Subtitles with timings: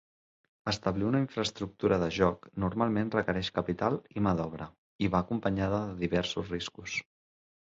[0.69, 4.69] Establir una infraestructura de joc normalment requereix capital i mà d'obra,
[5.05, 6.99] i va acompanyada de diversos riscos.